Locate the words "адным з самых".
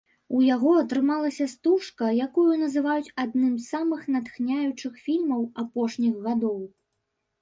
3.25-4.01